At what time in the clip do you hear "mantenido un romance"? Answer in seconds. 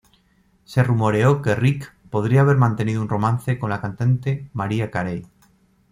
2.57-3.59